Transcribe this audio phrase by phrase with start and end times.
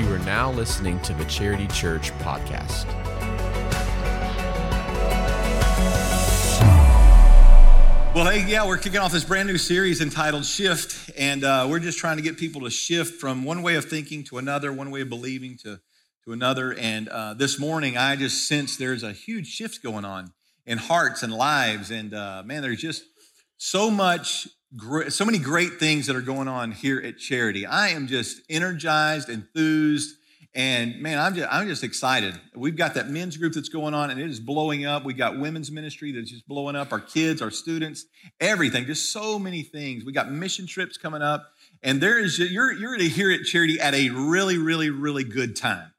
[0.00, 2.86] You are now listening to the Charity Church podcast.
[8.14, 11.80] Well, hey, yeah, we're kicking off this brand new series entitled Shift, and uh, we're
[11.80, 14.90] just trying to get people to shift from one way of thinking to another, one
[14.90, 15.80] way of believing to,
[16.24, 16.72] to another.
[16.72, 20.32] And uh, this morning, I just sense there's a huge shift going on
[20.64, 21.90] in hearts and lives.
[21.90, 23.04] And uh, man, there's just
[23.58, 24.48] so much,
[25.08, 27.66] so many great things that are going on here at Charity.
[27.66, 30.16] I am just energized, enthused,
[30.54, 32.34] and man, I'm just, I'm just excited.
[32.56, 35.04] We've got that men's group that's going on and it is blowing up.
[35.04, 38.06] We got women's ministry that's just blowing up, our kids, our students,
[38.40, 40.04] everything, just so many things.
[40.04, 41.52] We got mission trips coming up.
[41.84, 45.54] And there is, you're, you're to here at Charity at a really, really, really good
[45.54, 45.89] time.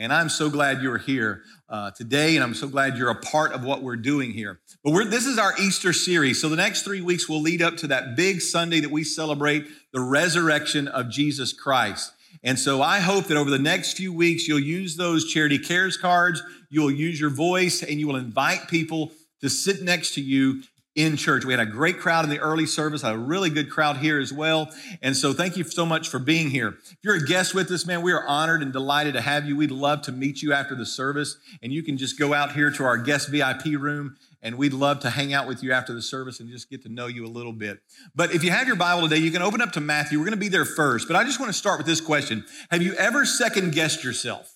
[0.00, 3.52] And I'm so glad you're here uh, today, and I'm so glad you're a part
[3.52, 4.60] of what we're doing here.
[4.84, 6.40] But this is our Easter series.
[6.40, 9.66] So the next three weeks will lead up to that big Sunday that we celebrate
[9.92, 12.12] the resurrection of Jesus Christ.
[12.44, 15.96] And so I hope that over the next few weeks, you'll use those charity cares
[15.96, 16.40] cards,
[16.70, 20.62] you'll use your voice, and you will invite people to sit next to you
[20.94, 21.44] in church.
[21.44, 24.32] We had a great crowd in the early service, a really good crowd here as
[24.32, 24.68] well.
[25.00, 26.78] And so thank you so much for being here.
[26.90, 29.56] If you're a guest with us, man, we are honored and delighted to have you.
[29.56, 31.38] We'd love to meet you after the service.
[31.62, 35.00] And you can just go out here to our guest VIP room and we'd love
[35.00, 37.28] to hang out with you after the service and just get to know you a
[37.28, 37.80] little bit.
[38.14, 40.18] But if you have your Bible today, you can open up to Matthew.
[40.18, 41.08] We're going to be there first.
[41.08, 44.54] But I just want to start with this question Have you ever second guessed yourself?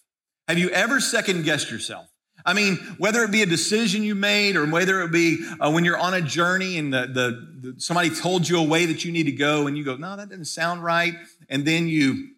[0.49, 2.12] Have you ever second guessed yourself?
[2.45, 5.85] I mean, whether it be a decision you made or whether it be uh, when
[5.85, 9.13] you're on a journey and the, the, the, somebody told you a way that you
[9.13, 11.15] need to go and you go, no, that doesn't sound right.
[11.49, 12.32] And then you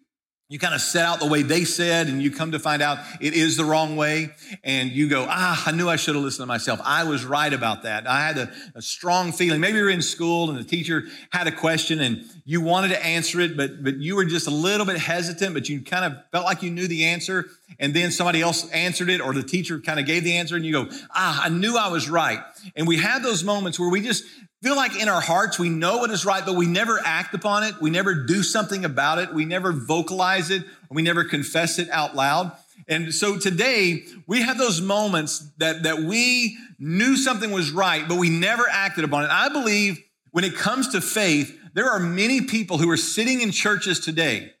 [0.47, 2.99] you kind of set out the way they said and you come to find out
[3.19, 4.29] it is the wrong way
[4.63, 6.79] and you go ah i knew i should have listened to myself.
[6.83, 8.07] I was right about that.
[8.07, 9.59] I had a, a, strong feeling.
[9.59, 13.39] Maybe you're in school and the teacher had a question and you wanted to answer
[13.41, 16.45] it but but you were just a little bit hesitant but you kind of felt
[16.45, 17.45] like you knew the answer
[17.79, 20.63] and then somebody else answered it or the teacher kind of gave the answer and
[20.63, 22.39] you go ah i knew i was right.
[22.75, 24.23] And we have those moments where we just
[24.65, 27.61] feel like in our hearts we know what is right, but we never act upon
[27.61, 27.79] it.
[27.79, 29.31] We never do something about it.
[29.31, 30.63] We never vocalize it.
[30.89, 32.51] We never confess it out loud.
[32.87, 38.17] And so today we have those moments that, that we knew something was right, but
[38.17, 39.29] we never acted upon it.
[39.29, 43.51] I believe when it comes to faith, there are many people who are sitting in
[43.51, 44.51] churches today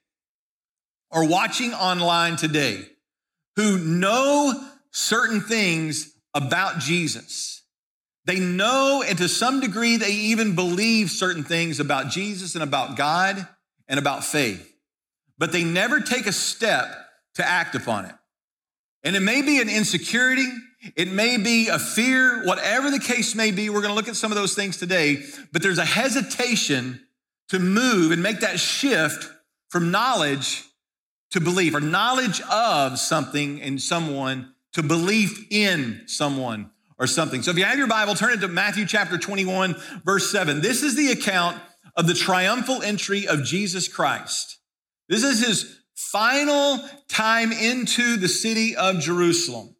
[1.09, 2.85] or watching online today
[3.55, 4.53] who know
[4.91, 7.54] certain things about Jesus
[8.25, 12.97] they know, and to some degree, they even believe certain things about Jesus and about
[12.97, 13.47] God
[13.87, 14.73] and about faith,
[15.37, 16.87] but they never take a step
[17.35, 18.15] to act upon it.
[19.03, 20.47] And it may be an insecurity,
[20.95, 23.69] it may be a fear, whatever the case may be.
[23.69, 27.01] We're going to look at some of those things today, but there's a hesitation
[27.49, 29.29] to move and make that shift
[29.69, 30.63] from knowledge
[31.31, 37.41] to belief or knowledge of something and someone to belief in someone or something.
[37.41, 40.61] So if you have your Bible, turn it to Matthew chapter 21, verse 7.
[40.61, 41.61] This is the account
[41.95, 44.59] of the triumphal entry of Jesus Christ.
[45.09, 49.75] This is his final time into the city of Jerusalem.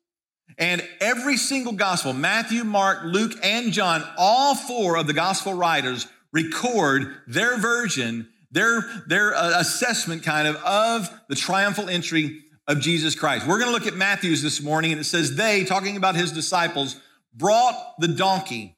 [0.58, 6.08] And every single gospel, Matthew, Mark, Luke, and John, all four of the gospel writers
[6.32, 13.16] record their version, their, their uh, assessment kind of of the triumphal entry of Jesus
[13.16, 13.46] Christ.
[13.46, 16.32] We're going to look at Matthew's this morning, and it says, They, talking about his
[16.32, 16.96] disciples,
[17.36, 18.78] brought the donkey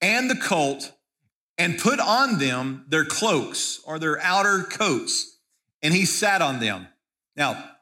[0.00, 0.92] and the colt
[1.58, 5.38] and put on them their cloaks or their outer coats,
[5.82, 6.86] and he sat on them.
[7.34, 7.72] Now,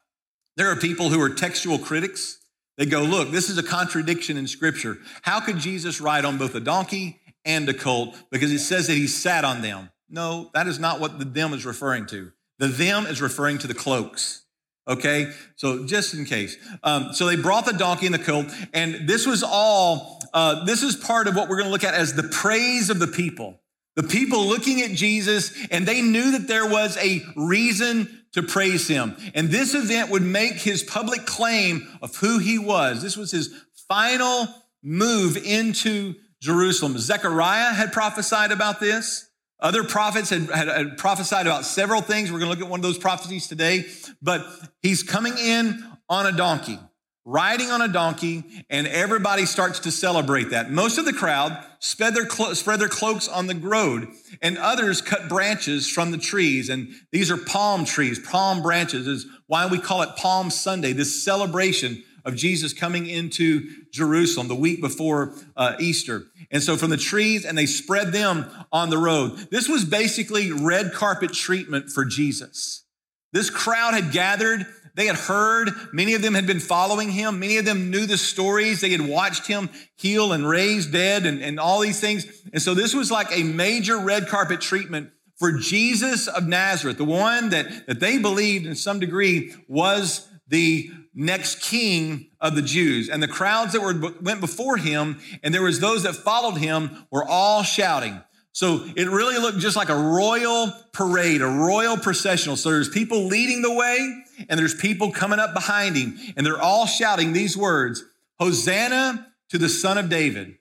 [0.57, 2.39] there are people who are textual critics.
[2.77, 4.99] They go, look, this is a contradiction in scripture.
[5.23, 8.17] How could Jesus ride on both a donkey and a colt?
[8.31, 9.91] Because it says that he sat on them.
[10.09, 12.33] No, that is not what the them is referring to.
[12.59, 14.44] The them is referring to the cloaks.
[14.87, 16.56] Okay, so just in case.
[16.83, 20.83] Um, so they brought the donkey and the colt, and this was all, uh, this
[20.83, 23.61] is part of what we're going to look at as the praise of the people.
[23.97, 28.87] The people looking at Jesus, and they knew that there was a reason to praise
[28.89, 29.17] him.
[29.35, 33.00] And this event would make his public claim of who he was.
[33.03, 33.55] This was his
[33.88, 34.49] final
[34.82, 36.99] move into Jerusalem.
[36.99, 39.31] Zechariah had prophesied about this.
[39.61, 42.31] Other prophets had, had, had, prophesied about several things.
[42.31, 43.87] We're going to look at one of those prophecies today.
[44.21, 44.45] But
[44.83, 46.79] he's coming in on a donkey,
[47.25, 50.71] riding on a donkey, and everybody starts to celebrate that.
[50.71, 54.09] Most of the crowd spread their, clo- spread their cloaks on the road,
[54.43, 56.69] and others cut branches from the trees.
[56.69, 61.25] And these are palm trees, palm branches is why we call it Palm Sunday, this
[61.25, 66.25] celebration of Jesus coming into Jerusalem the week before uh, Easter.
[66.50, 69.49] And so from the trees, and they spread them on the road.
[69.50, 72.85] This was basically red carpet treatment for Jesus.
[73.32, 74.65] This crowd had gathered.
[74.94, 75.71] They had heard.
[75.93, 77.41] Many of them had been following him.
[77.41, 78.81] Many of them knew the stories.
[78.81, 82.26] They had watched him heal and raise dead and, and all these things.
[82.53, 87.05] And so this was like a major red carpet treatment for Jesus of Nazareth, the
[87.05, 93.08] one that, that they believed in some degree was the next king of the Jews.
[93.08, 97.06] And the crowds that were, went before him, and there was those that followed him,
[97.11, 98.20] were all shouting.
[98.55, 102.56] So it really looked just like a royal parade, a royal processional.
[102.56, 106.62] So there's people leading the way and there's people coming up behind him and they're
[106.62, 108.05] all shouting these words,
[108.38, 110.56] Hosanna to the son of David.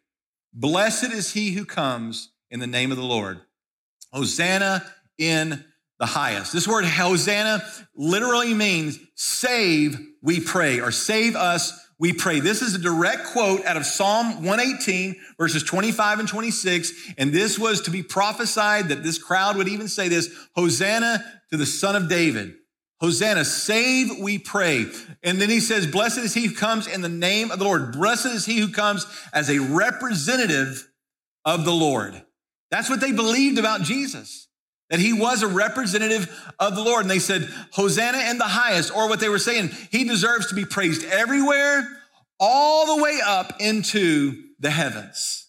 [0.52, 3.42] Blessed is he who comes in the name of the Lord.
[4.12, 4.84] Hosanna
[5.20, 5.64] in
[6.04, 6.52] the highest.
[6.52, 7.64] This word Hosanna
[7.96, 12.42] literally means save, we pray, or save us, we pray.
[12.42, 17.14] This is a direct quote out of Psalm 118, verses 25 and 26.
[17.18, 21.56] And this was to be prophesied that this crowd would even say this Hosanna to
[21.56, 22.54] the Son of David.
[23.00, 24.88] Hosanna, save, we pray.
[25.24, 27.94] And then he says, Blessed is he who comes in the name of the Lord.
[27.94, 30.86] Blessed is he who comes as a representative
[31.46, 32.22] of the Lord.
[32.72, 34.43] That's what they believed about Jesus
[34.94, 37.02] that he was a representative of the Lord.
[37.02, 40.56] And they said, Hosanna in the highest, or what they were saying, he deserves to
[40.56, 41.90] be praised everywhere,
[42.40, 45.48] all the way up into the heavens.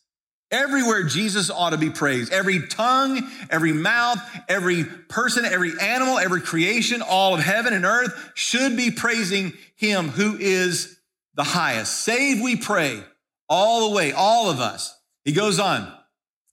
[0.50, 2.32] Everywhere Jesus ought to be praised.
[2.32, 4.18] Every tongue, every mouth,
[4.48, 10.08] every person, every animal, every creation, all of heaven and earth should be praising him
[10.08, 10.98] who is
[11.34, 11.92] the highest.
[12.00, 13.04] Save, we pray,
[13.50, 14.98] all the way, all of us.
[15.22, 15.92] He goes on.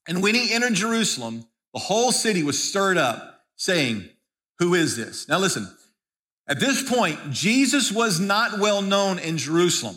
[0.06, 4.08] And when he entered Jerusalem, the whole city was stirred up, saying,
[4.58, 5.28] Who is this?
[5.28, 5.68] Now listen,
[6.46, 9.96] at this point, Jesus was not well known in Jerusalem.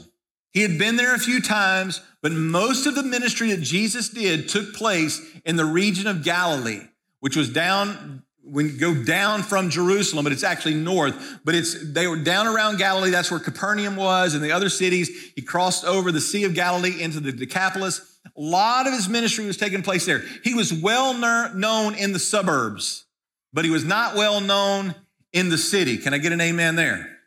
[0.51, 4.48] He had been there a few times, but most of the ministry that Jesus did
[4.48, 6.81] took place in the region of Galilee,
[7.19, 11.39] which was down when you go down from Jerusalem, but it's actually north.
[11.44, 13.10] But it's they were down around Galilee.
[13.10, 15.31] That's where Capernaum was, and the other cities.
[15.36, 18.14] He crossed over the Sea of Galilee into the Decapolis.
[18.25, 20.24] A lot of his ministry was taking place there.
[20.44, 23.06] He was well known in the suburbs,
[23.54, 24.95] but he was not well known
[25.31, 25.98] in the city.
[25.98, 27.18] Can I get an amen there?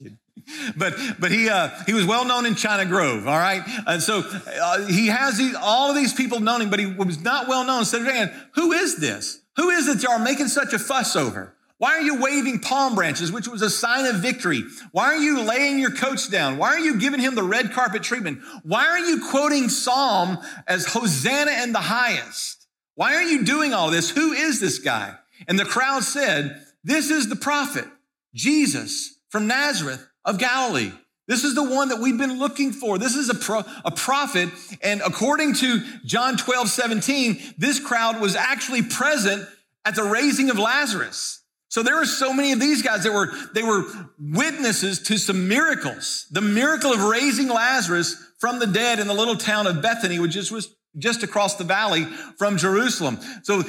[0.76, 3.62] but but he uh, he was well known in China Grove, all right.
[3.86, 7.22] And so uh, he has these, all of these people known him, but he was
[7.22, 7.84] not well known.
[7.84, 9.40] So saying, who is this?
[9.56, 11.54] Who is it y'all making such a fuss over?
[11.80, 14.64] Why are you waving palm branches, which was a sign of victory?
[14.92, 16.58] Why are you laying your coats down?
[16.58, 18.42] Why are you giving him the red carpet treatment?
[18.64, 20.36] Why are you quoting Psalm
[20.68, 22.66] as Hosanna in the highest?
[22.96, 24.10] Why are you doing all this?
[24.10, 25.14] Who is this guy?
[25.48, 27.86] And the crowd said, This is the prophet,
[28.34, 30.92] Jesus from Nazareth of Galilee.
[31.28, 32.98] This is the one that we've been looking for.
[32.98, 34.50] This is a, pro, a prophet.
[34.82, 39.48] And according to John 12, 17, this crowd was actually present
[39.86, 41.39] at the raising of Lazarus.
[41.70, 43.84] So there were so many of these guys that were, they were
[44.18, 46.26] witnesses to some miracles.
[46.32, 50.32] The miracle of raising Lazarus from the dead in the little town of Bethany, which
[50.32, 52.04] just was just across the valley
[52.38, 53.20] from Jerusalem.
[53.44, 53.62] So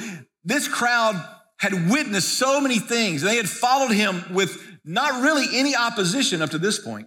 [0.44, 1.24] this crowd
[1.58, 3.22] had witnessed so many things.
[3.22, 7.06] They had followed him with not really any opposition up to this point.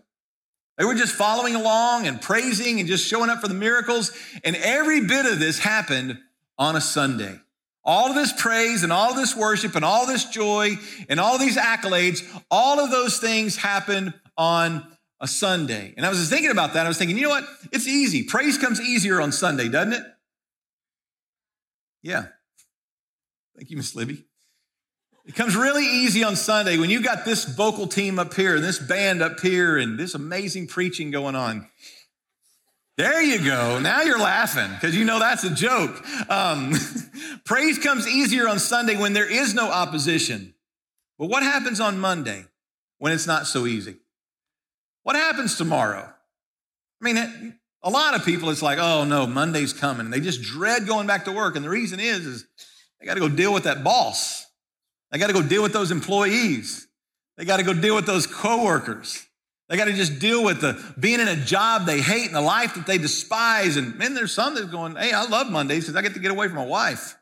[0.78, 4.12] They were just following along and praising and just showing up for the miracles.
[4.46, 6.20] And every bit of this happened
[6.58, 7.40] on a Sunday.
[7.86, 10.72] All of this praise and all this worship and all this joy
[11.08, 14.86] and all these accolades, all of those things happen on
[15.22, 15.94] a Sunday.
[15.96, 16.86] And I was thinking about that.
[16.86, 17.46] I was thinking, you know what?
[17.72, 18.24] It's easy.
[18.24, 20.04] Praise comes easier on Sunday, doesn't it?
[22.02, 22.26] Yeah.
[23.56, 24.26] Thank you, Miss Libby.
[25.26, 28.64] It comes really easy on Sunday when you've got this vocal team up here and
[28.64, 31.68] this band up here and this amazing preaching going on.
[32.98, 33.80] There you go.
[33.80, 36.02] Now you're laughing because you know that's a joke.
[36.30, 36.74] Um,
[37.46, 40.54] praise comes easier on Sunday when there is no opposition.
[41.20, 42.46] But what happens on Monday
[43.00, 43.98] when it's not so easy?
[45.04, 46.10] What happens tomorrow?
[47.02, 50.06] I mean, a lot of people, it's like, oh no, Monday's coming.
[50.06, 51.58] And they just dread going back to work.
[51.58, 52.46] And the reason is, is
[53.00, 54.46] they got to go deal with that boss.
[55.12, 56.88] They got to go deal with those employees.
[57.38, 59.26] They got to go deal with those coworkers.
[59.68, 62.42] They got to just deal with the being in a job they hate and a
[62.42, 63.78] life that they despise.
[63.78, 66.32] And man, there's some that's going, hey, I love Mondays because I get to get
[66.32, 67.16] away from my wife.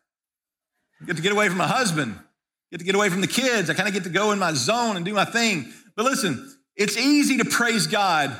[1.01, 2.15] I get to get away from my husband.
[2.17, 2.23] I
[2.71, 3.69] get to get away from the kids.
[3.69, 5.71] I kind of get to go in my zone and do my thing.
[5.95, 8.37] But listen, it's easy to praise God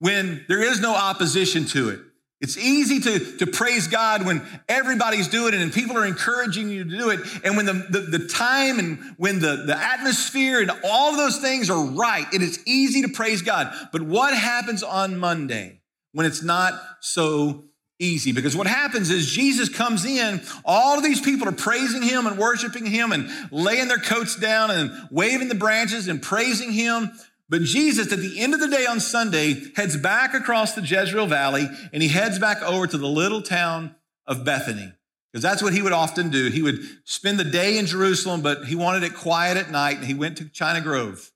[0.00, 2.00] when there is no opposition to it.
[2.44, 6.84] It's easy to, to praise God when everybody's doing it and people are encouraging you
[6.84, 7.20] to do it.
[7.42, 11.38] And when the, the, the, time and when the, the atmosphere and all of those
[11.38, 13.74] things are right, it is easy to praise God.
[13.92, 15.80] But what happens on Monday
[16.12, 17.64] when it's not so
[17.98, 22.26] easy because what happens is Jesus comes in, all of these people are praising him
[22.26, 27.10] and worshiping him and laying their coats down and waving the branches and praising him.
[27.54, 31.28] But Jesus, at the end of the day on Sunday, heads back across the Jezreel
[31.28, 33.94] Valley and he heads back over to the little town
[34.26, 34.92] of Bethany.
[35.30, 36.50] Because that's what he would often do.
[36.50, 40.04] He would spend the day in Jerusalem, but he wanted it quiet at night, and
[40.04, 41.30] he went to China Grove.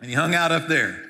[0.00, 1.02] And he hung out up there.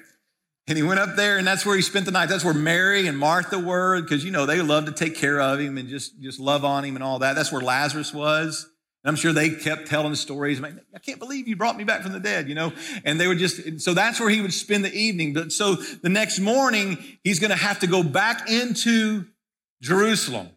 [0.66, 2.30] And he went up there, and that's where he spent the night.
[2.30, 5.60] That's where Mary and Martha were, because you know they loved to take care of
[5.60, 7.36] him and just, just love on him and all that.
[7.36, 8.70] That's where Lazarus was.
[9.08, 10.60] I'm sure they kept telling stories.
[10.62, 12.72] I can't believe you brought me back from the dead, you know?
[13.04, 15.32] And they would just, so that's where he would spend the evening.
[15.32, 19.26] But so the next morning, he's going to have to go back into
[19.80, 20.48] Jerusalem.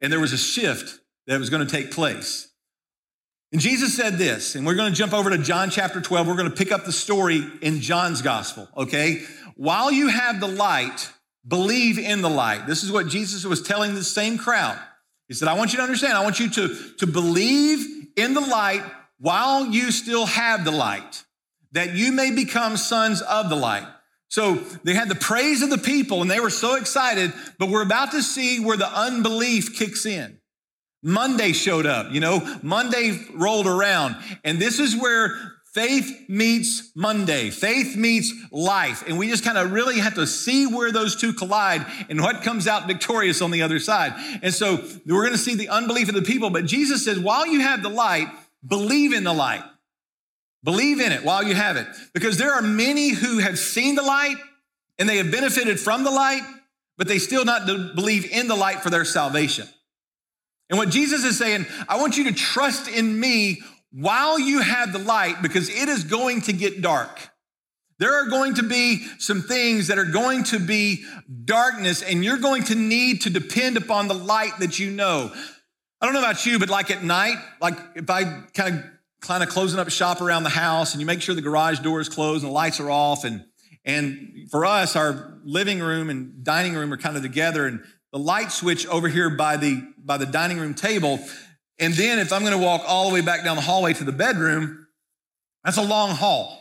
[0.00, 2.48] And there was a shift that was going to take place.
[3.52, 6.26] And Jesus said this, and we're going to jump over to John chapter 12.
[6.26, 9.22] We're going to pick up the story in John's gospel, okay?
[9.56, 11.12] While you have the light,
[11.46, 12.66] believe in the light.
[12.66, 14.78] This is what Jesus was telling the same crowd.
[15.30, 18.40] He said, I want you to understand, I want you to, to believe in the
[18.40, 18.82] light
[19.20, 21.22] while you still have the light,
[21.70, 23.86] that you may become sons of the light.
[24.26, 27.84] So they had the praise of the people and they were so excited, but we're
[27.84, 30.40] about to see where the unbelief kicks in.
[31.00, 35.38] Monday showed up, you know, Monday rolled around, and this is where
[35.72, 37.50] faith meets Monday.
[37.50, 39.04] Faith meets life.
[39.06, 42.42] And we just kind of really have to see where those two collide and what
[42.42, 44.12] comes out victorious on the other side.
[44.42, 47.46] And so we're going to see the unbelief of the people, but Jesus says, while
[47.46, 48.28] you have the light,
[48.66, 49.62] believe in the light.
[50.62, 51.86] Believe in it while you have it.
[52.12, 54.36] Because there are many who have seen the light
[54.98, 56.42] and they have benefited from the light,
[56.98, 59.66] but they still not believe in the light for their salvation.
[60.68, 64.92] And what Jesus is saying, I want you to trust in me while you have
[64.92, 67.30] the light because it is going to get dark.
[67.98, 71.04] There are going to be some things that are going to be
[71.44, 75.30] darkness, and you're going to need to depend upon the light that you know.
[76.00, 78.84] I don't know about you, but like at night, like if I kind of
[79.20, 82.00] kind of closing up shop around the house and you make sure the garage door
[82.00, 83.44] is closed and the lights are off and
[83.84, 88.18] and for us our living room and dining room are kind of together and the
[88.18, 91.20] light switch over here by the by the dining room table
[91.80, 94.04] and then if i'm going to walk all the way back down the hallway to
[94.04, 94.86] the bedroom
[95.64, 96.56] that's a long hall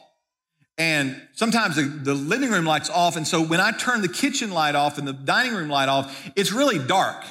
[0.78, 4.52] and sometimes the, the living room light's off and so when i turn the kitchen
[4.52, 7.24] light off and the dining room light off it's really dark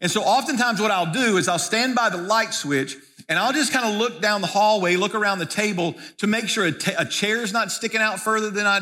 [0.00, 2.96] and so oftentimes what i'll do is i'll stand by the light switch
[3.28, 6.48] and I'll just kind of look down the hallway, look around the table to make
[6.48, 8.80] sure a, t- a chair's not sticking out further than I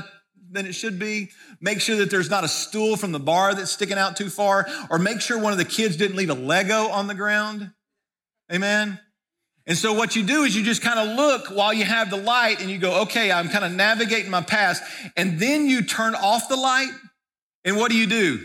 [0.50, 1.30] than it should be.
[1.61, 4.66] Make sure that there's not a stool from the bar that's sticking out too far,
[4.90, 7.71] or make sure one of the kids didn't leave a Lego on the ground.
[8.52, 8.99] Amen.
[9.66, 12.16] And so what you do is you just kind of look while you have the
[12.16, 14.83] light and you go, okay, I'm kind of navigating my past.
[15.16, 16.90] And then you turn off the light.
[17.64, 18.45] And what do you do?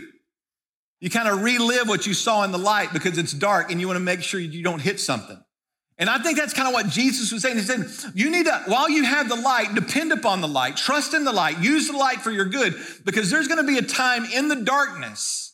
[1.00, 3.86] You kind of relive what you saw in the light because it's dark and you
[3.86, 5.42] want to make sure you don't hit something.
[5.98, 7.56] And I think that's kind of what Jesus was saying.
[7.56, 11.14] He said, You need to, while you have the light, depend upon the light, trust
[11.14, 13.82] in the light, use the light for your good, because there's going to be a
[13.82, 15.45] time in the darkness.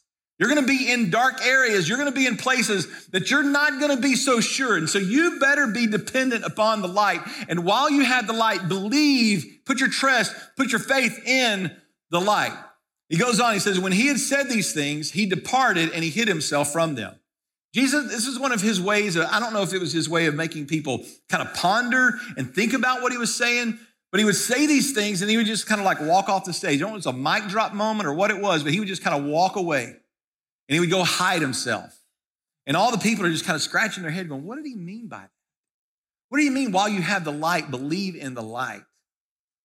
[0.43, 1.89] You're going to be in dark areas.
[1.89, 4.77] You're going to be in places that you're not going to be so sure.
[4.77, 7.21] And so you better be dependent upon the light.
[7.49, 11.71] And while you have the light, believe, put your trust, put your faith in
[12.11, 12.59] the light.
[13.09, 16.11] He goes on, he says, When he had said these things, he departed and he
[16.11, 17.15] hid himself from them.
[17.73, 19.15] Jesus, this is one of his ways.
[19.15, 22.15] Of, I don't know if it was his way of making people kind of ponder
[22.37, 23.79] and think about what he was saying,
[24.11, 26.45] but he would say these things and he would just kind of like walk off
[26.45, 26.79] the stage.
[26.79, 28.73] I don't know if it was a mic drop moment or what it was, but
[28.73, 29.99] he would just kind of walk away
[30.69, 31.99] and he would go hide himself.
[32.67, 34.77] And all the people are just kind of scratching their head going, What did he
[34.77, 35.31] mean by that?
[36.29, 38.83] What do you mean while you have the light, believe in the light?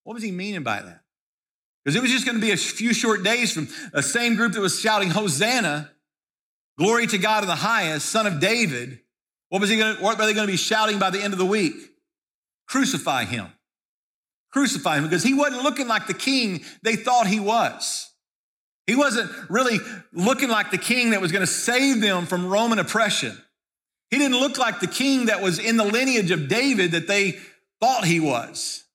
[0.04, 1.02] What was he meaning by that?
[1.84, 4.54] Because it was just going to be a few short days from the same group
[4.54, 5.92] that was shouting Hosanna
[6.78, 9.00] Glory to God in the highest, son of David.
[9.50, 11.34] What was he going to, what were they going to be shouting by the end
[11.34, 11.74] of the week?
[12.68, 13.48] Crucify him.
[14.52, 18.07] Crucify him because he wasn't looking like the king they thought he was.
[18.88, 19.78] He wasn't really
[20.14, 23.38] looking like the king that was going to save them from Roman oppression.
[24.10, 27.38] He didn't look like the king that was in the lineage of David that they
[27.82, 28.86] thought he was.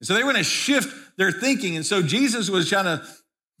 [0.00, 1.76] And so they were going to shift their thinking.
[1.76, 3.04] And so Jesus was trying to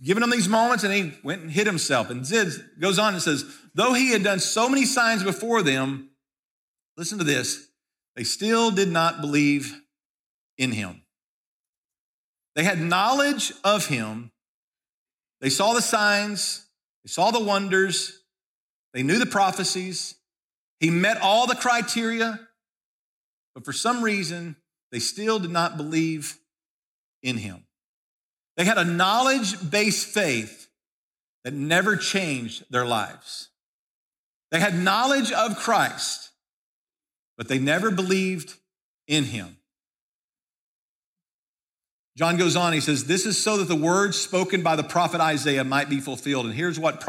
[0.02, 2.08] giving him these moments and he went and hid himself.
[2.08, 3.44] And Zid goes on and says,
[3.74, 6.10] though he had done so many signs before them,
[6.96, 7.68] listen to this,
[8.16, 9.80] they still did not believe
[10.56, 11.02] in him.
[12.54, 14.32] They had knowledge of him.
[15.40, 16.66] They saw the signs,
[17.04, 18.20] they saw the wonders,
[18.92, 20.16] they knew the prophecies.
[20.80, 22.40] He met all the criteria,
[23.54, 24.56] but for some reason,
[24.92, 26.38] they still did not believe
[27.22, 27.64] in him.
[28.56, 30.70] They had a knowledge based faith,
[31.44, 33.48] that never changed their lives.
[34.50, 36.30] They had knowledge of Christ,
[37.36, 38.54] but they never believed
[39.06, 39.56] in him.
[42.20, 45.22] John goes on, he says, This is so that the words spoken by the prophet
[45.22, 46.44] Isaiah might be fulfilled.
[46.44, 47.02] And here's what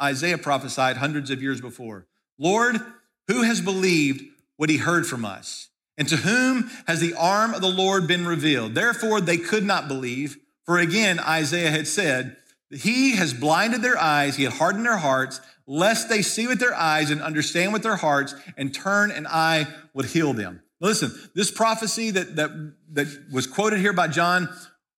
[0.00, 2.06] Isaiah prophesied hundreds of years before
[2.38, 2.80] Lord,
[3.28, 4.24] who has believed
[4.56, 5.68] what he heard from us?
[5.98, 8.74] And to whom has the arm of the Lord been revealed?
[8.74, 10.38] Therefore, they could not believe.
[10.64, 12.38] For again, Isaiah had said,
[12.70, 16.74] He has blinded their eyes, He had hardened their hearts, lest they see with their
[16.74, 20.62] eyes and understand with their hearts and turn, and I would heal them.
[20.80, 24.48] Listen, this prophecy that, that, that was quoted here by John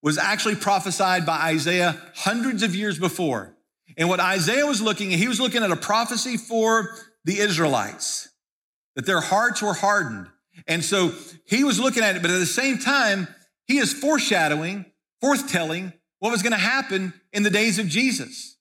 [0.03, 3.55] was actually prophesied by Isaiah hundreds of years before.
[3.97, 6.91] And what Isaiah was looking at, he was looking at a prophecy for
[7.25, 8.29] the Israelites,
[8.97, 10.29] that their hearts were hardened.
[10.67, 11.13] And so
[11.47, 13.29] he was looking at it, but at the same time,
[13.67, 14.87] he is foreshadowing,
[15.23, 18.57] forthtelling what was going to happen in the days of Jesus.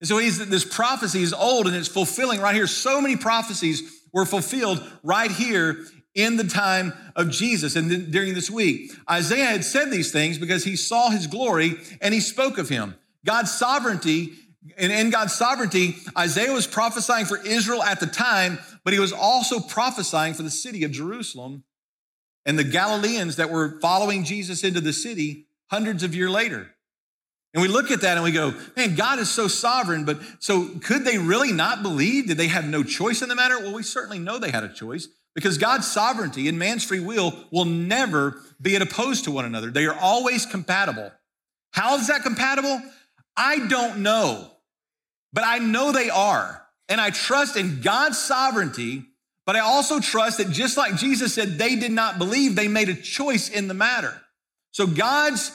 [0.00, 2.66] And so he's, this prophecy is old and it's fulfilling right here.
[2.66, 3.82] So many prophecies
[4.12, 5.84] were fulfilled right here
[6.16, 8.90] in the time of Jesus and during this week.
[9.08, 12.96] Isaiah had said these things because he saw his glory and he spoke of him.
[13.24, 14.32] God's sovereignty,
[14.78, 19.12] and in God's sovereignty, Isaiah was prophesying for Israel at the time, but he was
[19.12, 21.64] also prophesying for the city of Jerusalem
[22.46, 26.70] and the Galileans that were following Jesus into the city hundreds of years later.
[27.52, 30.68] And we look at that and we go, man, God is so sovereign, but so
[30.82, 32.28] could they really not believe?
[32.28, 33.58] Did they have no choice in the matter?
[33.58, 37.34] Well, we certainly know they had a choice because God's sovereignty and man's free will
[37.52, 39.70] will never be opposed to one another.
[39.70, 41.12] They are always compatible.
[41.72, 42.80] How is that compatible?
[43.36, 44.50] I don't know,
[45.34, 46.62] but I know they are.
[46.88, 49.04] And I trust in God's sovereignty,
[49.44, 52.88] but I also trust that just like Jesus said, they did not believe, they made
[52.88, 54.18] a choice in the matter.
[54.70, 55.52] So God's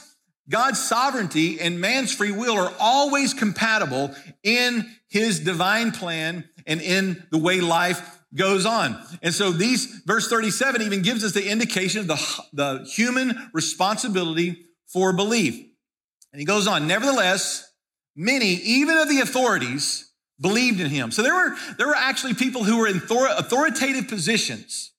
[0.48, 7.24] God's sovereignty and man's free will are always compatible in his divine plan and in
[7.32, 9.02] the way life goes on.
[9.22, 14.66] And so these verse 37 even gives us the indication of the, the human responsibility
[14.88, 15.56] for belief.
[16.32, 17.70] And he goes on, nevertheless,
[18.16, 21.12] many, even of the authorities, believed in him.
[21.12, 24.92] So there were, there were actually people who were in authoritative positions.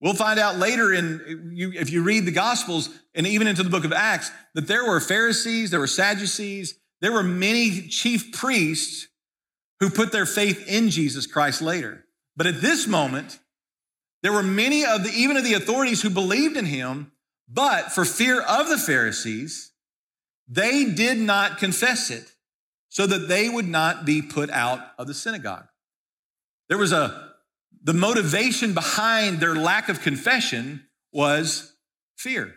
[0.00, 3.70] We'll find out later in, you, if you read the Gospels and even into the
[3.70, 9.08] book of Acts, that there were Pharisees, there were Sadducees, there were many chief priests
[9.80, 12.06] who put their faith in Jesus Christ later.
[12.40, 13.38] But at this moment,
[14.22, 17.12] there were many of the, even of the authorities who believed in him,
[17.46, 19.72] but for fear of the Pharisees,
[20.48, 22.32] they did not confess it
[22.88, 25.66] so that they would not be put out of the synagogue.
[26.70, 27.34] There was a,
[27.82, 31.76] the motivation behind their lack of confession was
[32.16, 32.54] fear.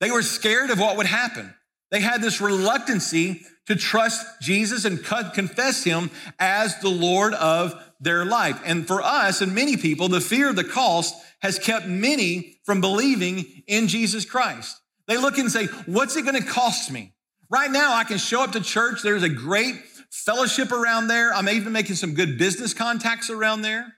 [0.00, 1.54] They were scared of what would happen.
[1.92, 8.24] They had this reluctancy to trust Jesus and confess him as the Lord of their
[8.24, 8.60] life.
[8.64, 12.80] And for us and many people, the fear of the cost has kept many from
[12.80, 14.80] believing in Jesus Christ.
[15.06, 17.14] They look and say, What's it going to cost me?
[17.50, 19.02] Right now, I can show up to church.
[19.02, 19.74] There's a great
[20.10, 21.32] fellowship around there.
[21.32, 23.92] I'm even making some good business contacts around there.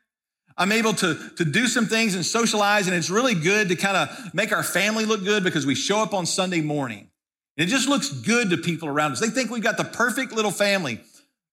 [0.56, 3.96] I'm able to, to do some things and socialize, and it's really good to kind
[3.96, 7.10] of make our family look good because we show up on Sunday morning.
[7.56, 9.20] It just looks good to people around us.
[9.20, 11.00] They think we've got the perfect little family.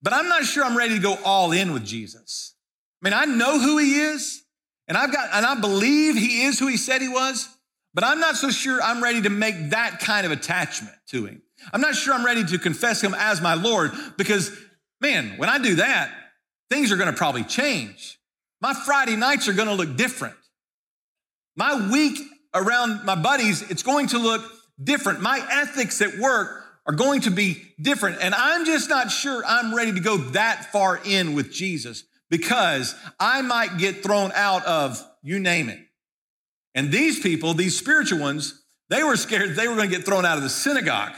[0.01, 2.55] But I'm not sure I'm ready to go all in with Jesus.
[3.01, 4.43] I mean, I know who he is,
[4.87, 7.47] and I've got, and I believe he is who he said he was,
[7.93, 11.41] but I'm not so sure I'm ready to make that kind of attachment to him.
[11.71, 14.55] I'm not sure I'm ready to confess him as my Lord because,
[15.01, 16.11] man, when I do that,
[16.69, 18.19] things are going to probably change.
[18.61, 20.35] My Friday nights are going to look different.
[21.55, 22.17] My week
[22.53, 24.43] around my buddies, it's going to look
[24.81, 25.21] different.
[25.21, 28.17] My ethics at work are going to be different.
[28.21, 32.95] And I'm just not sure I'm ready to go that far in with Jesus because
[33.19, 35.79] I might get thrown out of you name it.
[36.73, 40.25] And these people, these spiritual ones, they were scared they were going to get thrown
[40.25, 41.13] out of the synagogue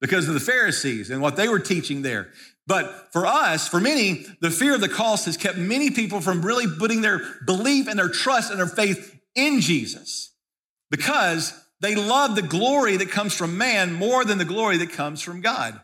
[0.00, 2.28] because of the Pharisees and what they were teaching there.
[2.66, 6.42] But for us, for many, the fear of the cost has kept many people from
[6.42, 10.32] really putting their belief and their trust and their faith in Jesus
[10.90, 15.20] because they love the glory that comes from man more than the glory that comes
[15.20, 15.80] from God.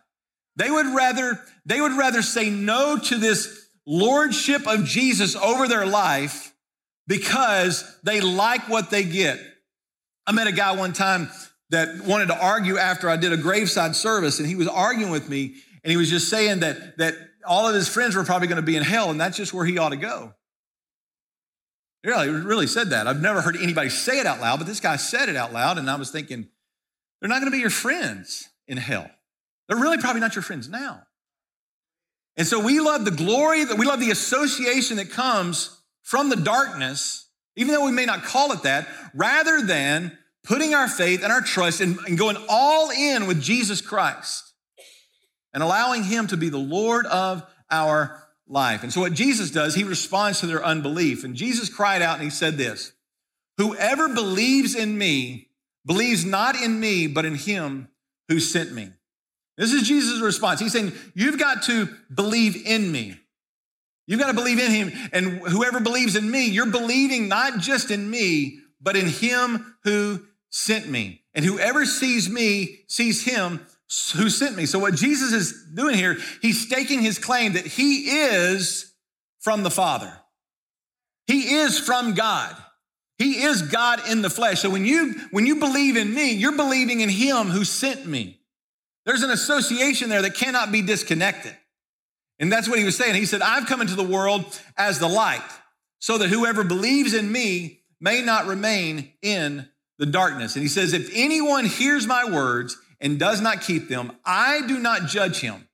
[0.57, 5.87] They would rather, they would rather say no to this lordship of Jesus over their
[5.87, 6.55] life
[7.07, 9.39] because they like what they get.
[10.27, 11.31] I met a guy one time
[11.71, 15.29] that wanted to argue after I did a graveside service, and he was arguing with
[15.29, 17.15] me, and he was just saying that, that
[17.47, 19.65] all of his friends were probably going to be in hell, and that's just where
[19.65, 20.35] he ought to go.
[22.05, 23.07] Really, really said that.
[23.07, 25.79] I've never heard anybody say it out loud, but this guy said it out loud,
[25.79, 26.49] and I was thinking,
[27.21, 29.09] they're not going to be your friends in hell.
[29.69, 31.03] They're really probably not your friends now.
[32.37, 36.37] And so we love the glory, that we love the association that comes from the
[36.37, 41.33] darkness, even though we may not call it that, rather than putting our faith and
[41.33, 44.53] our trust and, and going all in with Jesus Christ
[45.55, 48.83] and allowing Him to be the Lord of our life.
[48.83, 51.25] And so what Jesus does, He responds to their unbelief.
[51.25, 52.93] And Jesus cried out and He said this
[53.57, 55.49] Whoever believes in me
[55.85, 57.89] believes not in me, but in Him
[58.29, 58.91] who sent me.
[59.57, 60.61] This is Jesus' response.
[60.61, 63.17] He's saying, You've got to believe in me.
[64.07, 64.93] You've got to believe in him.
[65.13, 70.23] And whoever believes in me, you're believing not just in me, but in him who
[70.51, 71.23] sent me.
[71.35, 73.65] And whoever sees me sees him
[74.17, 74.67] who sent me.
[74.67, 78.93] So what Jesus is doing here, he's staking his claim that he is
[79.41, 80.13] from the Father.
[81.27, 82.57] He is from God.
[83.19, 84.61] He is God in the flesh.
[84.61, 88.41] So when you when you believe in me, you're believing in him who sent me.
[89.05, 91.57] There's an association there that cannot be disconnected.
[92.39, 93.15] And that's what he was saying.
[93.15, 94.45] He said, I've come into the world
[94.77, 95.43] as the light,
[96.01, 100.57] so that whoever believes in me may not remain in the darkness.
[100.57, 104.79] And he says, If anyone hears my words and does not keep them, I do
[104.79, 105.69] not judge him.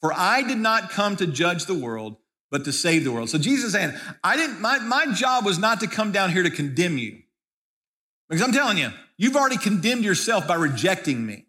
[0.00, 2.16] For I did not come to judge the world,
[2.50, 3.30] but to save the world.
[3.30, 3.92] So Jesus is saying,
[4.24, 7.22] I didn't, my, my job was not to come down here to condemn you.
[8.28, 11.44] Because I'm telling you, you've already condemned yourself by rejecting me.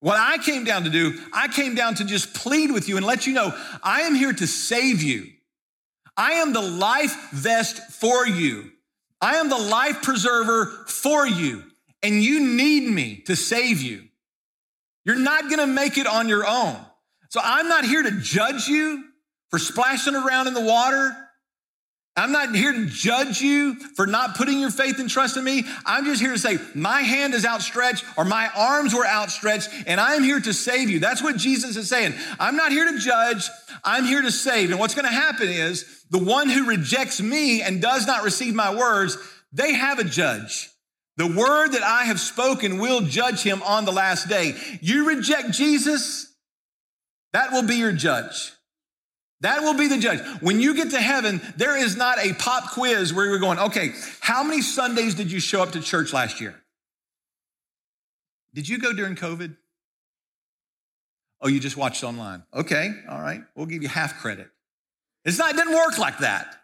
[0.00, 3.06] What I came down to do, I came down to just plead with you and
[3.06, 3.52] let you know
[3.82, 5.26] I am here to save you.
[6.16, 8.70] I am the life vest for you.
[9.20, 11.64] I am the life preserver for you.
[12.02, 14.04] And you need me to save you.
[15.04, 16.76] You're not going to make it on your own.
[17.30, 19.04] So I'm not here to judge you
[19.50, 21.16] for splashing around in the water.
[22.16, 25.62] I'm not here to judge you for not putting your faith and trust in me.
[25.86, 30.00] I'm just here to say, my hand is outstretched or my arms were outstretched, and
[30.00, 30.98] I'm here to save you.
[30.98, 32.14] That's what Jesus is saying.
[32.40, 33.48] I'm not here to judge,
[33.84, 34.70] I'm here to save.
[34.72, 38.54] And what's going to happen is the one who rejects me and does not receive
[38.54, 39.16] my words,
[39.52, 40.70] they have a judge.
[41.18, 44.54] The word that I have spoken will judge him on the last day.
[44.80, 46.32] You reject Jesus,
[47.32, 48.52] that will be your judge.
[49.40, 50.20] That will be the judge.
[50.40, 53.90] When you get to heaven, there is not a pop quiz where you're going, okay,
[54.20, 56.54] how many Sundays did you show up to church last year?
[58.54, 59.56] Did you go during COVID?
[61.40, 62.44] Oh, you just watched online.
[62.54, 64.50] Okay, all right, we'll give you half credit.
[65.24, 66.54] It's not, it doesn't work like that.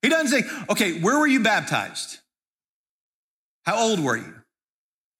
[0.00, 2.20] He doesn't say, okay, where were you baptized?
[3.64, 4.34] How old were you?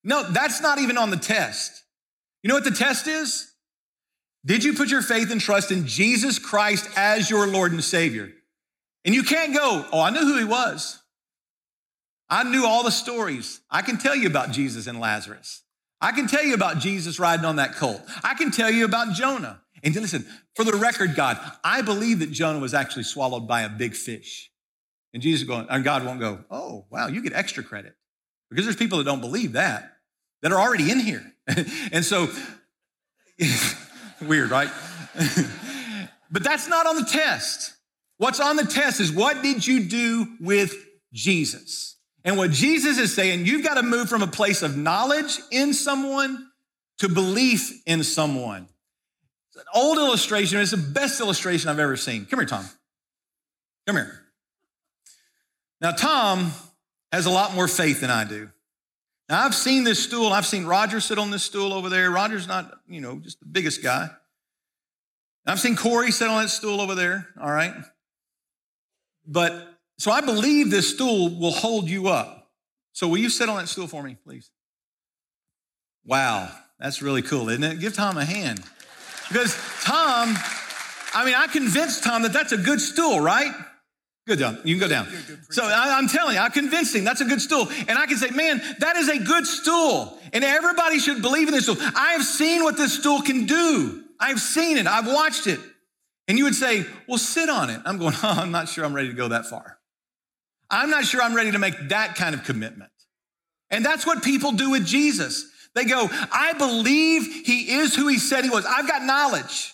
[0.04, 1.84] No, that's not even on the test.
[2.42, 3.52] You know what the test is?
[4.44, 8.30] Did you put your faith and trust in Jesus Christ as your Lord and Savior?
[9.04, 11.00] And you can't go, oh, I knew who he was.
[12.28, 13.60] I knew all the stories.
[13.70, 15.62] I can tell you about Jesus and Lazarus.
[16.00, 18.00] I can tell you about Jesus riding on that colt.
[18.24, 19.60] I can tell you about Jonah.
[19.84, 20.26] And listen,
[20.56, 24.50] for the record, God, I believe that Jonah was actually swallowed by a big fish.
[25.12, 27.94] And Jesus going, and God won't go, oh, wow, you get extra credit.
[28.52, 29.96] Because there's people that don't believe that,
[30.42, 31.24] that are already in here.
[31.92, 32.28] and so
[34.20, 34.70] Weird, right?
[36.30, 37.74] but that's not on the test.
[38.18, 40.74] What's on the test is what did you do with
[41.12, 41.96] Jesus?
[42.24, 45.74] And what Jesus is saying, you've got to move from a place of knowledge in
[45.74, 46.48] someone
[46.98, 48.68] to belief in someone.
[49.48, 50.60] It's an old illustration.
[50.60, 52.26] It's the best illustration I've ever seen.
[52.26, 52.64] Come here, Tom.
[53.86, 54.20] Come here.
[55.80, 56.52] Now, Tom
[57.12, 58.48] has a lot more faith than I do.
[59.28, 60.32] Now, I've seen this stool.
[60.32, 62.10] I've seen Roger sit on this stool over there.
[62.10, 64.10] Roger's not, you know, just the biggest guy.
[65.46, 67.74] I've seen Corey sit on that stool over there, all right?
[69.26, 72.50] But so I believe this stool will hold you up.
[72.92, 74.50] So will you sit on that stool for me, please?
[76.04, 77.80] Wow, that's really cool, isn't it?
[77.80, 78.62] Give Tom a hand.
[79.28, 80.36] Because Tom,
[81.14, 83.52] I mean, I convinced Tom that that's a good stool, right?
[84.26, 84.58] Good job.
[84.64, 85.08] You can go down.
[85.50, 87.68] So I, am telling you, I convinced him that's a good stool.
[87.88, 90.16] And I can say, man, that is a good stool.
[90.32, 91.76] And everybody should believe in this stool.
[91.80, 94.04] I have seen what this stool can do.
[94.20, 94.86] I've seen it.
[94.86, 95.58] I've watched it.
[96.28, 97.80] And you would say, well, sit on it.
[97.84, 99.78] I'm going, oh, I'm not sure I'm ready to go that far.
[100.70, 102.90] I'm not sure I'm ready to make that kind of commitment.
[103.70, 105.50] And that's what people do with Jesus.
[105.74, 108.64] They go, I believe he is who he said he was.
[108.66, 109.72] I've got knowledge.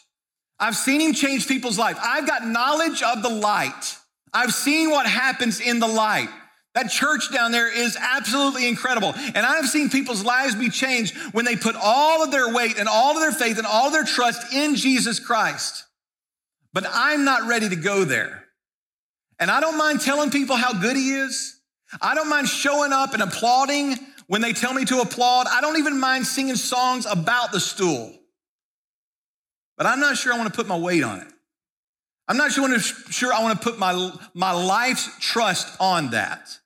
[0.58, 1.98] I've seen him change people's life.
[2.00, 3.96] I've got knowledge of the light.
[4.32, 6.28] I've seen what happens in the light.
[6.74, 9.12] That church down there is absolutely incredible.
[9.16, 12.88] And I've seen people's lives be changed when they put all of their weight and
[12.88, 15.84] all of their faith and all their trust in Jesus Christ.
[16.72, 18.44] But I'm not ready to go there.
[19.40, 21.58] And I don't mind telling people how good he is.
[22.02, 25.46] I don't mind showing up and applauding when they tell me to applaud.
[25.48, 28.14] I don't even mind singing songs about the stool.
[29.76, 31.28] but I'm not sure I want to put my weight on it.
[32.28, 36.58] I'm not sure, sure I want to put my, my life's trust on that.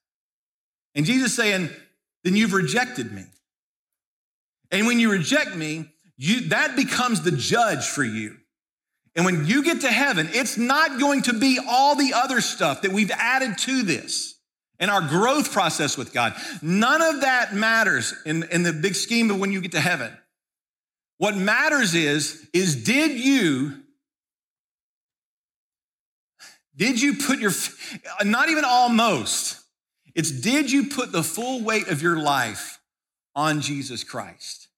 [0.95, 1.71] And Jesus saying,
[2.25, 3.25] then you've rejected me.
[4.71, 8.37] And when you reject me, you, that becomes the judge for you.
[9.15, 12.83] And when you get to heaven, it's not going to be all the other stuff
[12.83, 14.39] that we've added to this
[14.79, 16.35] and our growth process with God.
[16.63, 20.11] None of that matters in, in the big scheme of when you get to heaven.
[21.19, 23.82] What matters is, is did you,
[26.77, 27.53] did you put your,
[28.25, 29.61] not even almost,
[30.15, 32.81] it's did you put the full weight of your life
[33.35, 34.69] on Jesus Christ?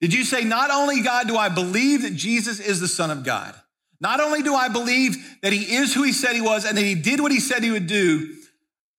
[0.00, 3.24] Did you say, not only God do I believe that Jesus is the Son of
[3.24, 3.54] God,
[4.00, 6.84] not only do I believe that he is who he said he was and that
[6.84, 8.34] he did what he said he would do,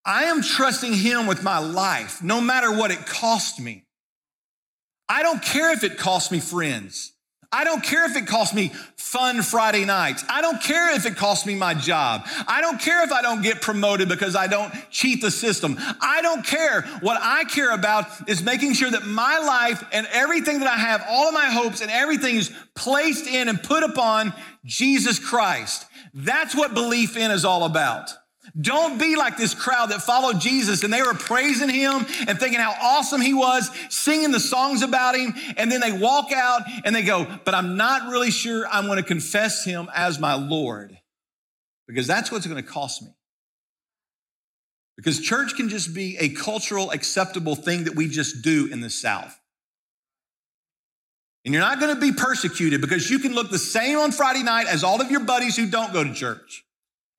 [0.05, 3.85] I am trusting him with my life, no matter what it cost me.
[5.09, 7.13] I don't care if it costs me friends.
[7.51, 10.23] I don't care if it costs me fun Friday nights.
[10.29, 12.25] I don't care if it costs me my job.
[12.47, 15.77] I don't care if I don't get promoted because I don't cheat the system.
[15.99, 16.83] I don't care.
[17.01, 21.03] What I care about is making sure that my life and everything that I have,
[21.09, 24.33] all of my hopes and everything is placed in and put upon
[24.63, 25.85] Jesus Christ.
[26.13, 28.11] That's what belief in is all about.
[28.59, 32.59] Don't be like this crowd that followed Jesus and they were praising him and thinking
[32.59, 35.33] how awesome he was, singing the songs about him.
[35.57, 38.97] And then they walk out and they go, but I'm not really sure I'm going
[38.97, 40.97] to confess him as my Lord
[41.87, 43.09] because that's what's going to cost me.
[44.97, 48.89] Because church can just be a cultural acceptable thing that we just do in the
[48.89, 49.37] South.
[51.43, 54.43] And you're not going to be persecuted because you can look the same on Friday
[54.43, 56.63] night as all of your buddies who don't go to church.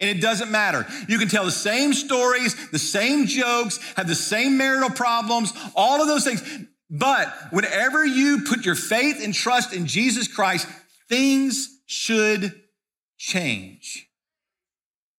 [0.03, 0.85] And it doesn't matter.
[1.09, 6.03] You can tell the same stories, the same jokes, have the same marital problems, all
[6.03, 6.43] of those things.
[6.91, 10.67] But whenever you put your faith and trust in Jesus Christ,
[11.09, 12.62] things should
[13.17, 14.09] change.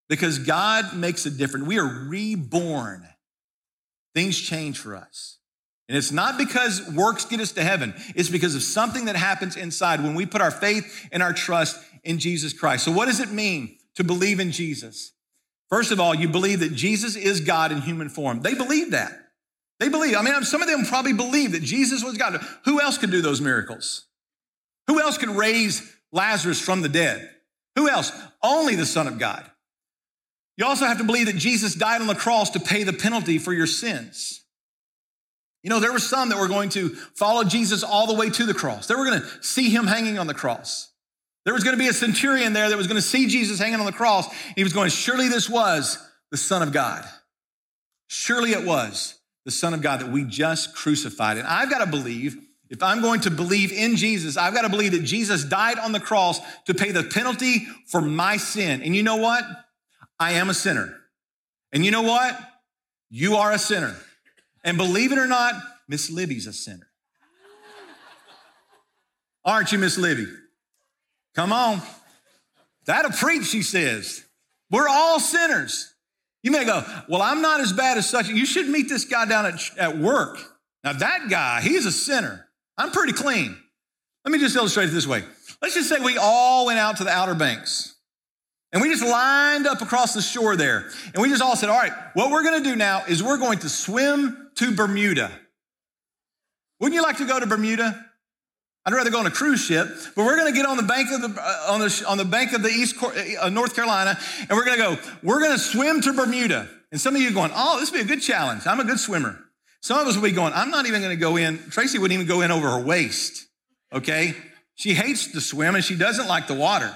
[0.09, 1.65] Because God makes a difference.
[1.65, 3.07] We are reborn.
[4.13, 5.37] Things change for us.
[5.87, 7.93] And it's not because works get us to heaven.
[8.15, 11.81] It's because of something that happens inside when we put our faith and our trust
[12.03, 12.83] in Jesus Christ.
[12.83, 15.13] So what does it mean to believe in Jesus.
[15.69, 18.41] First of all, you believe that Jesus is God in human form.
[18.41, 19.11] They believe that.
[19.79, 20.15] They believe.
[20.15, 22.39] I mean, some of them probably believe that Jesus was God.
[22.65, 24.05] Who else could do those miracles?
[24.87, 27.29] Who else could raise Lazarus from the dead?
[27.75, 28.11] Who else?
[28.41, 29.49] Only the Son of God.
[30.57, 33.39] You also have to believe that Jesus died on the cross to pay the penalty
[33.39, 34.43] for your sins.
[35.63, 38.45] You know, there were some that were going to follow Jesus all the way to
[38.45, 38.85] the cross.
[38.85, 40.92] They were going to see him hanging on the cross.
[41.45, 43.79] There was going to be a centurion there that was going to see Jesus hanging
[43.79, 44.27] on the cross.
[44.27, 45.97] And He was going, surely this was
[46.31, 47.05] the Son of God.
[48.07, 51.37] Surely it was the Son of God that we just crucified.
[51.37, 52.37] And I've got to believe,
[52.69, 55.91] if I'm going to believe in Jesus, I've got to believe that Jesus died on
[55.91, 58.81] the cross to pay the penalty for my sin.
[58.81, 59.43] And you know what?
[60.19, 60.95] I am a sinner.
[61.73, 62.39] And you know what?
[63.09, 63.95] You are a sinner.
[64.63, 65.55] And believe it or not,
[65.89, 66.87] Miss Libby's a sinner.
[69.43, 70.27] Aren't you, Miss Libby?
[71.35, 71.81] Come on.
[72.85, 74.23] That'll preach, she says.
[74.69, 75.93] We're all sinners.
[76.41, 78.27] You may go, well, I'm not as bad as such.
[78.27, 80.37] You should meet this guy down at, at work.
[80.83, 82.47] Now, that guy, he's a sinner.
[82.77, 83.57] I'm pretty clean.
[84.25, 85.23] Let me just illustrate it this way.
[85.61, 87.95] Let's just say we all went out to the Outer Banks
[88.73, 90.89] and we just lined up across the shore there.
[91.13, 93.37] And we just all said, all right, what we're going to do now is we're
[93.37, 95.31] going to swim to Bermuda.
[96.79, 98.05] Wouldn't you like to go to Bermuda?
[98.85, 101.09] I'd rather go on a cruise ship, but we're going to get on the bank
[101.11, 104.49] of the uh, on the on the bank of the East uh, North Carolina, and
[104.51, 104.97] we're going to go.
[105.21, 106.67] We're going to swim to Bermuda.
[106.91, 108.67] And some of you are going, "Oh, this would be a good challenge.
[108.67, 109.39] I'm a good swimmer."
[109.81, 112.13] Some of us will be going, "I'm not even going to go in." Tracy wouldn't
[112.13, 113.47] even go in over her waist.
[113.93, 114.35] Okay,
[114.75, 116.93] she hates to swim and she doesn't like the water.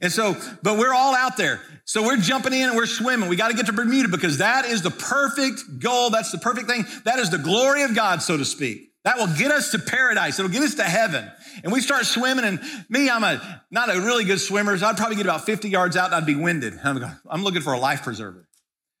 [0.00, 1.60] And so, but we're all out there.
[1.84, 3.28] So we're jumping in and we're swimming.
[3.28, 6.10] We got to get to Bermuda because that is the perfect goal.
[6.10, 6.86] That's the perfect thing.
[7.04, 8.89] That is the glory of God, so to speak.
[9.04, 10.38] That will get us to paradise.
[10.38, 11.30] It'll get us to heaven.
[11.64, 12.60] And we start swimming, and
[12.90, 15.96] me, I'm a not a really good swimmer, so I'd probably get about 50 yards
[15.96, 16.78] out and I'd be winded.
[16.84, 18.46] I'm, I'm looking for a life preserver.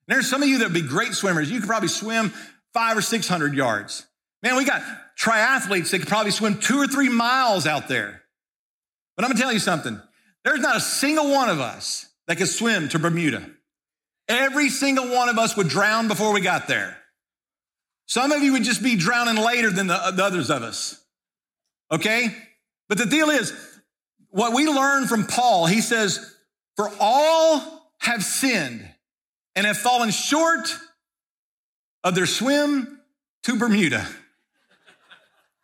[0.08, 1.50] And there's some of you that would be great swimmers.
[1.50, 2.32] You could probably swim
[2.72, 4.06] five or 600 yards.
[4.42, 4.82] Man, we got
[5.18, 8.22] triathletes that could probably swim two or three miles out there.
[9.16, 10.00] But I'm gonna tell you something.
[10.44, 13.50] There's not a single one of us that could swim to Bermuda.
[14.28, 16.96] Every single one of us would drown before we got there.
[18.10, 21.00] Some of you would just be drowning later than the, the others of us.
[21.92, 22.34] Okay?
[22.88, 23.52] But the deal is,
[24.30, 26.34] what we learn from Paul, he says,
[26.74, 28.84] For all have sinned
[29.54, 30.74] and have fallen short
[32.02, 33.00] of their swim
[33.44, 34.04] to Bermuda.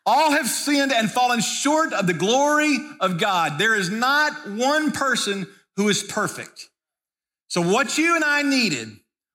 [0.07, 3.59] All have sinned and fallen short of the glory of God.
[3.59, 6.69] There is not one person who is perfect.
[7.49, 8.91] So, what you and I needed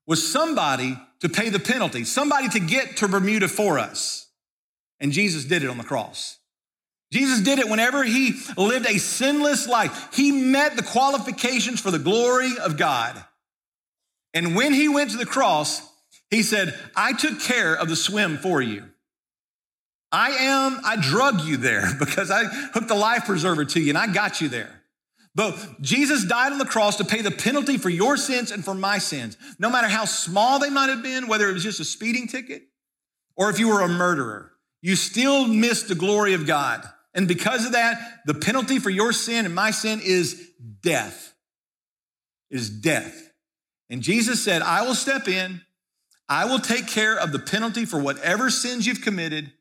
[0.07, 4.27] was somebody to pay the penalty, somebody to get to Bermuda for us.
[4.99, 6.37] And Jesus did it on the cross.
[7.11, 10.09] Jesus did it whenever he lived a sinless life.
[10.13, 13.21] He met the qualifications for the glory of God.
[14.33, 15.81] And when he went to the cross,
[16.29, 18.85] he said, I took care of the swim for you.
[20.13, 23.97] I am, I drug you there because I hooked the life preserver to you and
[23.97, 24.80] I got you there.
[25.33, 28.73] But Jesus died on the cross to pay the penalty for your sins and for
[28.73, 29.37] my sins.
[29.59, 32.63] No matter how small they might have been, whether it was just a speeding ticket
[33.35, 36.83] or if you were a murderer, you still missed the glory of God.
[37.13, 40.49] And because of that, the penalty for your sin and my sin is
[40.81, 41.33] death.
[42.49, 43.31] Is death.
[43.89, 45.61] And Jesus said, I will step in,
[46.27, 49.51] I will take care of the penalty for whatever sins you've committed,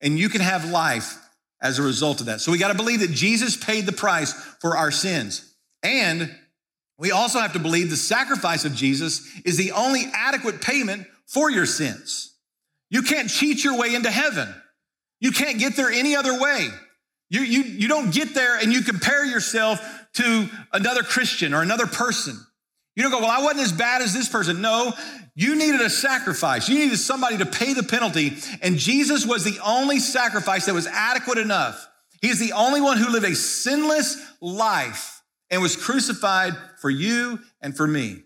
[0.00, 1.18] and you can have life
[1.60, 2.40] as a result of that.
[2.40, 5.54] So we got to believe that Jesus paid the price for our sins.
[5.82, 6.34] And
[6.98, 11.50] we also have to believe the sacrifice of Jesus is the only adequate payment for
[11.50, 12.34] your sins.
[12.90, 14.52] You can't cheat your way into heaven.
[15.20, 16.68] You can't get there any other way.
[17.30, 19.80] You, you, you don't get there and you compare yourself
[20.14, 22.38] to another Christian or another person.
[22.98, 24.60] You don't go, well, I wasn't as bad as this person.
[24.60, 24.92] No,
[25.36, 26.68] you needed a sacrifice.
[26.68, 28.38] You needed somebody to pay the penalty.
[28.60, 31.88] And Jesus was the only sacrifice that was adequate enough.
[32.20, 37.76] He's the only one who lived a sinless life and was crucified for you and
[37.76, 38.24] for me.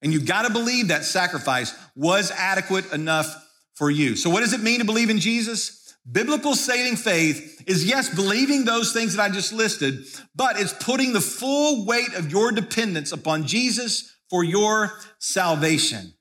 [0.00, 3.26] And you got to believe that sacrifice was adequate enough
[3.74, 4.16] for you.
[4.16, 5.85] So, what does it mean to believe in Jesus?
[6.10, 10.04] Biblical saving faith is, yes, believing those things that I just listed,
[10.36, 16.14] but it's putting the full weight of your dependence upon Jesus for your salvation.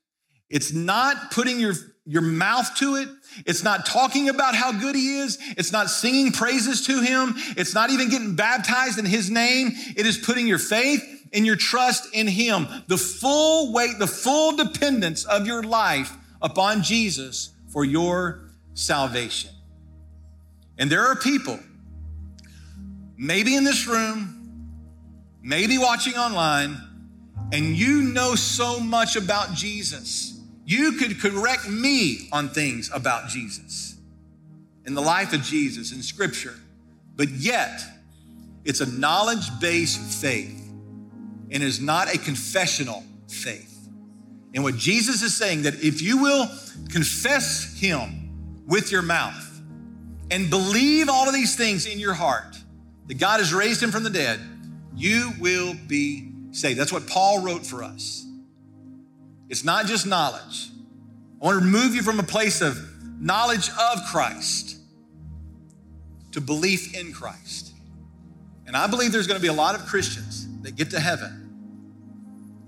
[0.49, 1.73] It's not putting your,
[2.05, 3.09] your mouth to it.
[3.45, 5.37] It's not talking about how good he is.
[5.57, 7.33] It's not singing praises to him.
[7.57, 9.71] It's not even getting baptized in his name.
[9.95, 12.67] It is putting your faith and your trust in him.
[12.87, 19.54] The full weight, the full dependence of your life upon Jesus for your salvation.
[20.77, 21.59] And there are people,
[23.17, 24.35] maybe in this room,
[25.41, 26.77] maybe watching online,
[27.51, 30.39] and you know so much about Jesus.
[30.65, 33.95] You could correct me on things about Jesus,
[34.85, 36.55] in the life of Jesus, in Scripture,
[37.15, 37.81] but yet
[38.65, 40.61] it's a knowledge based faith
[41.51, 43.71] and is not a confessional faith.
[44.53, 46.47] And what Jesus is saying that if you will
[46.89, 49.54] confess him with your mouth
[50.31, 52.57] and believe all of these things in your heart,
[53.07, 54.39] that God has raised him from the dead,
[54.95, 56.79] you will be saved.
[56.79, 58.25] That's what Paul wrote for us.
[59.49, 60.69] It's not just knowledge.
[61.41, 62.77] I want to remove you from a place of
[63.19, 64.77] knowledge of Christ
[66.31, 67.73] to belief in Christ.
[68.65, 71.45] And I believe there's going to be a lot of Christians that get to heaven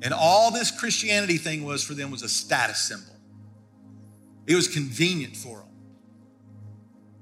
[0.02, 3.15] and all this Christianity thing was for them was a status symbol.
[4.46, 5.66] It was convenient for them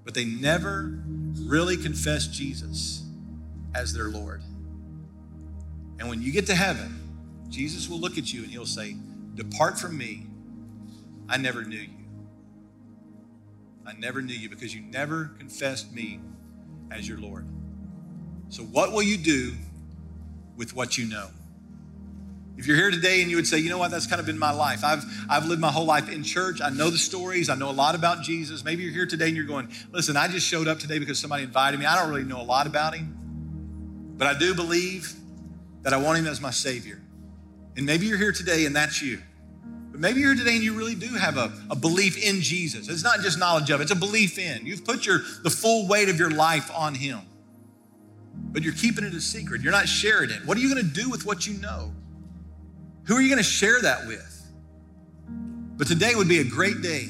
[0.06, 1.04] but they never
[1.42, 3.04] really confessed Jesus
[3.74, 4.42] as their Lord.
[6.00, 7.02] And when you get to heaven,
[7.50, 8.96] Jesus will look at you and he'll say,
[9.34, 10.28] Depart from me.
[11.28, 11.90] I never knew you.
[13.86, 16.20] I never knew you because you never confessed me
[16.92, 17.48] as your Lord.
[18.50, 19.54] So, what will you do
[20.56, 21.30] with what you know?
[22.58, 24.40] If you're here today and you would say, you know what, that's kind of been
[24.40, 24.84] my life.
[24.84, 26.62] I've, I've lived my whole life in church.
[26.62, 27.50] I know the stories.
[27.50, 28.64] I know a lot about Jesus.
[28.64, 31.44] Maybe you're here today and you're going, listen, I just showed up today because somebody
[31.44, 31.86] invited me.
[31.86, 35.14] I don't really know a lot about him, but I do believe
[35.82, 37.02] that I want him as my Savior.
[37.76, 39.22] And maybe you're here today and that's you.
[39.92, 42.88] But maybe you're here today and you really do have a, a belief in Jesus.
[42.88, 44.66] It's not just knowledge of, it's a belief in.
[44.66, 47.20] You've put your the full weight of your life on him.
[48.34, 49.62] But you're keeping it a secret.
[49.62, 50.46] You're not sharing it.
[50.46, 51.92] What are you going to do with what you know?
[53.08, 54.32] Who are you going to share that with?
[55.78, 57.10] But today would be a great day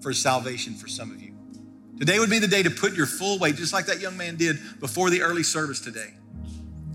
[0.00, 1.34] for salvation for some of you.
[1.98, 4.36] Today would be the day to put your full weight, just like that young man
[4.36, 6.14] did before the early service today.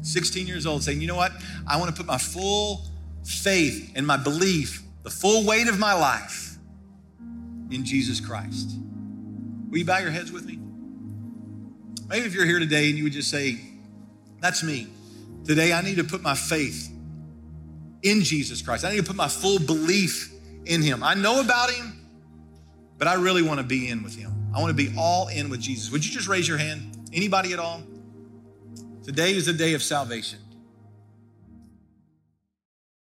[0.02, 1.32] 16 years old, saying, You know what?
[1.68, 2.86] I want to put my full
[3.24, 6.58] faith and my belief, the full weight of my life
[7.72, 8.78] in Jesus Christ.
[9.70, 10.60] Will you bow your heads with me?
[12.08, 13.60] Maybe if you're here today and you would just say,
[14.40, 14.88] That's me.
[15.46, 16.92] Today I need to put my faith
[18.04, 18.86] in Jesus Christ.
[18.86, 20.32] I need to put my full belief
[20.66, 21.04] in Him.
[21.04, 22.08] I know about Him,
[22.98, 24.32] but I really want to be in with Him.
[24.56, 25.92] I want to be all in with Jesus.
[25.92, 26.98] Would you just raise your hand?
[27.14, 27.84] Anybody at all?
[29.04, 30.40] Today is the day of salvation.